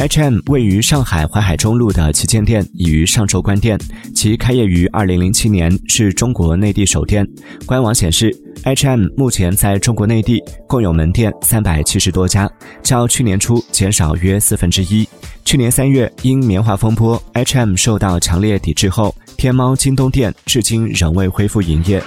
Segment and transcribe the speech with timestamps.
[0.00, 3.78] H&M 位于上海淮海中路的旗舰店已于上周关店，
[4.14, 7.22] 其开业于2007年，是中国内地首店。
[7.66, 8.34] 官网显示
[8.64, 12.50] ，H&M 目前在中国内地共有门店三百七十多家，
[12.82, 15.06] 较去年初减少约四分之一。
[15.44, 22.02] 去年三月，因棉花风波，H&M 受到强烈抵制后，天猫、京东店至今仍未恢复营业。